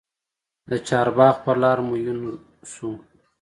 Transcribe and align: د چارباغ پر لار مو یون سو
د 0.69 0.71
چارباغ 0.87 1.35
پر 1.43 1.55
لار 1.63 1.79
مو 1.85 1.93
یون 2.05 2.19
سو 2.73 2.87